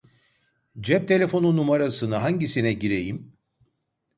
Cep 0.79 1.05
telefonu 1.07 1.51
numarasını 1.55 2.15
hangisine 2.15 2.73
gireyim 2.73 3.33